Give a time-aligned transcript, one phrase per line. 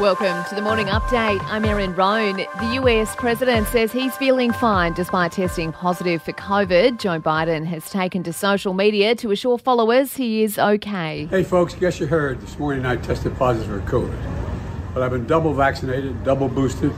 [0.00, 1.42] Welcome to the morning update.
[1.44, 2.36] I'm Erin Roan.
[2.36, 6.98] The US president says he's feeling fine despite testing positive for COVID.
[6.98, 11.24] Joe Biden has taken to social media to assure followers he is okay.
[11.30, 14.92] Hey, folks, guess you heard this morning I tested positive for COVID.
[14.92, 16.92] But I've been double vaccinated, double boosted.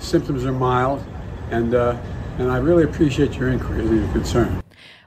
[0.00, 1.04] Symptoms are mild,
[1.52, 1.96] and, uh,
[2.38, 4.60] and I really appreciate your inquiries and your concern.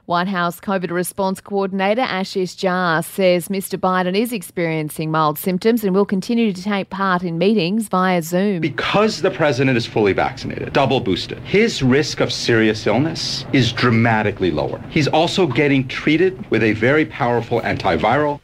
[0.06, 3.78] White House COVID response coordinator Ashish Jha says Mr.
[3.78, 8.60] Biden is experiencing mild symptoms and will continue to take part in meetings via Zoom.
[8.60, 14.50] Because the president is fully vaccinated, double boosted, his risk of serious illness is dramatically
[14.50, 14.78] lower.
[14.90, 18.40] He's also getting treated with a very powerful antiviral.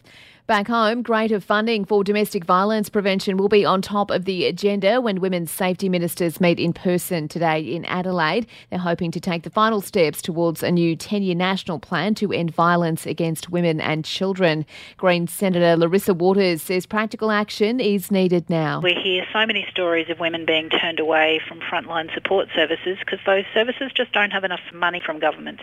[0.50, 5.00] Back home, greater funding for domestic violence prevention will be on top of the agenda
[5.00, 8.48] when women's safety ministers meet in person today in Adelaide.
[8.68, 12.32] They're hoping to take the final steps towards a new 10 year national plan to
[12.32, 14.66] end violence against women and children.
[14.96, 18.80] Green Senator Larissa Waters says practical action is needed now.
[18.80, 23.20] We hear so many stories of women being turned away from frontline support services because
[23.24, 25.60] those services just don't have enough money from government.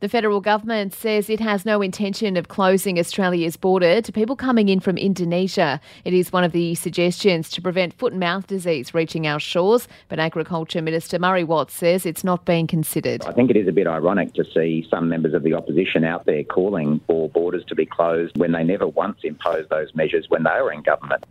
[0.00, 4.68] The federal government says it has no intention of closing Australia's border to people coming
[4.68, 5.80] in from Indonesia.
[6.04, 9.86] It is one of the suggestions to prevent foot and mouth disease reaching our shores,
[10.08, 13.22] but Agriculture Minister Murray Watts says it's not being considered.
[13.24, 16.26] I think it is a bit ironic to see some members of the opposition out
[16.26, 20.42] there calling for borders to be closed when they never once imposed those measures when
[20.42, 21.24] they were in government.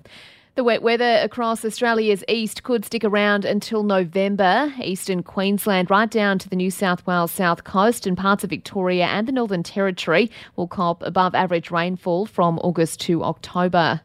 [0.55, 4.71] The wet weather across Australia's east could stick around until November.
[4.83, 9.05] Eastern Queensland, right down to the New South Wales south coast and parts of Victoria
[9.07, 14.01] and the Northern Territory, will cop above average rainfall from August to October.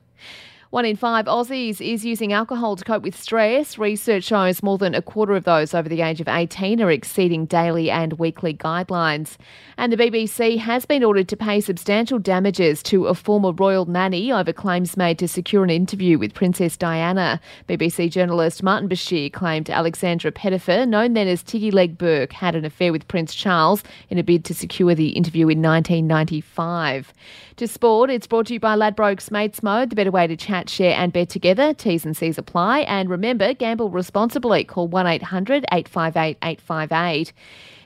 [0.70, 3.78] One in five Aussies is using alcohol to cope with stress.
[3.78, 7.46] Research shows more than a quarter of those over the age of 18 are exceeding
[7.46, 9.38] daily and weekly guidelines.
[9.78, 14.30] And the BBC has been ordered to pay substantial damages to a former royal nanny
[14.30, 17.40] over claims made to secure an interview with Princess Diana.
[17.66, 22.92] BBC journalist Martin Bashir claimed Alexandra Pettifer, known then as Tiggy Legge-Bourke, had an affair
[22.92, 27.14] with Prince Charles in a bid to secure the interview in 1995.
[27.56, 30.57] To sport, it's brought to you by Ladbrokes Mates Mode, the better way to chat
[30.66, 31.74] share, and bet together.
[31.74, 32.80] T's and C's apply.
[32.80, 34.64] And remember, gamble responsibly.
[34.64, 37.34] Call 1 800 858 858.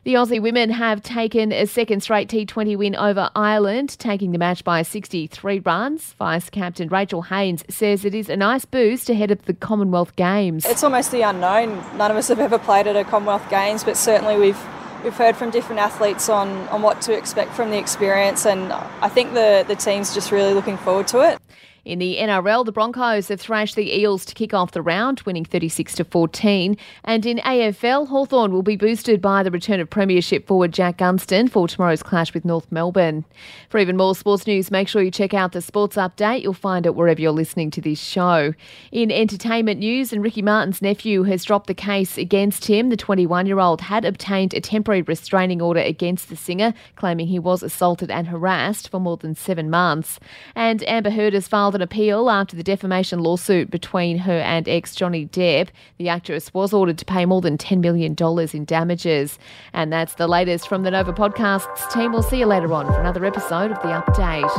[0.04, 4.64] The Aussie women have taken a second straight T20 win over Ireland, taking the match
[4.64, 6.14] by 63 runs.
[6.14, 10.66] Vice captain Rachel Haynes says it is a nice boost ahead of the Commonwealth Games.
[10.66, 11.76] It's almost the unknown.
[11.96, 14.58] None of us have ever played at a Commonwealth Games, but certainly we've
[15.04, 19.08] we've heard from different athletes on, on what to expect from the experience, and I
[19.08, 21.38] think the, the team's just really looking forward to it.
[21.84, 25.44] In the NRL, the Broncos have thrashed the Eels to kick off the round, winning
[25.44, 26.76] 36 to 14.
[27.02, 31.48] And in AFL, Hawthorn will be boosted by the return of Premiership forward Jack Gunston
[31.48, 33.24] for tomorrow's clash with North Melbourne.
[33.68, 36.42] For even more sports news, make sure you check out the Sports Update.
[36.42, 38.54] You'll find it wherever you're listening to this show.
[38.92, 42.90] In entertainment news, and Ricky Martin's nephew has dropped the case against him.
[42.90, 48.08] The 21-year-old had obtained a temporary restraining order against the singer, claiming he was assaulted
[48.08, 50.20] and harassed for more than seven months.
[50.54, 54.68] And Amber Heard has filed filed an appeal after the defamation lawsuit between her and
[54.68, 55.68] ex Johnny Depp.
[55.96, 58.14] The actress was ordered to pay more than $10 million
[58.52, 59.38] in damages.
[59.72, 62.12] And that's the latest from the Nova Podcasts team.
[62.12, 64.52] We'll see you later on for another episode of The Update.